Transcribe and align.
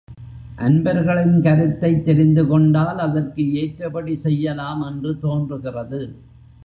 அன்பர்களின் 0.59 1.41
கருத்தைத் 1.41 2.05
தெரிந்து 2.05 2.47
கொண்டால் 2.47 2.97
அதற்கு 2.97 3.53
ஏற்றபடி 3.53 4.15
செய்யலாம் 4.15 4.81
என்று 4.81 5.19
தோன்றுகிறது. 5.19 6.01